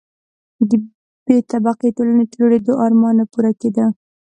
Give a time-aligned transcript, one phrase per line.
[0.69, 0.71] د
[1.25, 3.85] بې طبقې ټولنې جوړېدو آرمان نه پوره کېده.